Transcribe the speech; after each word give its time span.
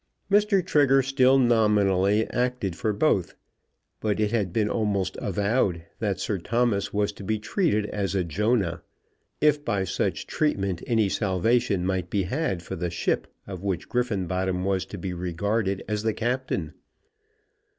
Mr. 0.31 0.65
Trigger 0.65 1.03
still 1.03 1.37
nominally 1.37 2.27
acted 2.31 2.75
for 2.75 2.91
both; 2.91 3.35
but 3.99 4.19
it 4.19 4.31
had 4.31 4.51
been 4.51 4.67
almost 4.67 5.15
avowed 5.21 5.83
that 5.99 6.19
Sir 6.19 6.39
Thomas 6.39 6.91
was 6.91 7.11
to 7.11 7.23
be 7.23 7.37
treated 7.37 7.85
as 7.85 8.15
a 8.15 8.23
Jonah, 8.23 8.81
if 9.41 9.63
by 9.63 9.83
such 9.83 10.25
treatment 10.25 10.81
any 10.87 11.07
salvation 11.07 11.85
might 11.85 12.09
be 12.09 12.23
had 12.23 12.63
for 12.63 12.75
the 12.75 12.89
ship 12.89 13.27
of 13.45 13.61
which 13.61 13.89
Griffenbottom 13.89 14.63
was 14.65 14.87
to 14.87 14.97
be 14.97 15.13
regarded 15.13 15.83
as 15.87 16.01
the 16.01 16.15
captain. 16.15 16.73